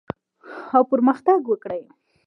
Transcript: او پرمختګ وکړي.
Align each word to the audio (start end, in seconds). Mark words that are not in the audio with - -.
او 0.77 0.81
پرمختګ 0.91 1.37
وکړي. 1.47 1.81